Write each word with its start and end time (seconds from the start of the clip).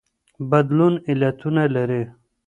بدلون 0.49 0.93
علتونه 1.09 1.63
لري. 1.75 2.03